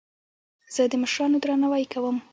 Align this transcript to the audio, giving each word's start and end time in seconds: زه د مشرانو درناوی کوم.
زه 0.73 0.81
د 0.91 0.93
مشرانو 1.03 1.41
درناوی 1.43 1.85
کوم. 1.93 2.17